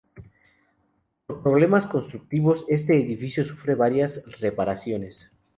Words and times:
Por 1.27 1.35
problemas 1.45 1.85
constructivos 1.85 2.65
este 2.77 2.93
edificio 2.97 3.41
sufre 3.45 3.75
varias 3.83 4.23
reparaciones. 4.39 5.29